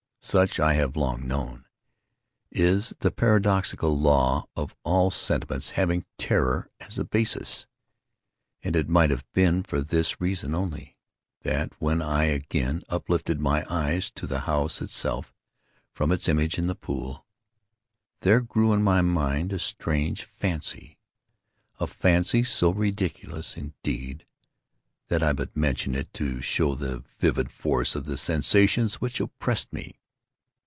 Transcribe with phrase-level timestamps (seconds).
[0.23, 1.65] Such, I have long known,
[2.51, 7.65] is the paradoxical law of all sentiments having terror as a basis.
[8.61, 10.95] And it might have been for this reason only,
[11.41, 15.33] that, when I again uplifted my eyes to the house itself,
[15.91, 17.25] from its image in the pool,
[18.19, 24.27] there grew in my mind a strange fancy—a fancy so ridiculous, indeed,
[25.07, 29.73] that I but mention it to show the vivid force of the sensations which oppressed
[29.73, 29.97] me.